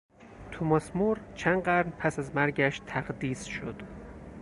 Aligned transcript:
توماس 0.51 0.95
مور 0.95 1.19
چند 1.35 1.63
قرن 1.63 1.89
پس 1.91 2.19
از 2.19 2.35
مرگش 2.35 2.81
تقدیس 2.87 3.43
شد. 3.43 3.81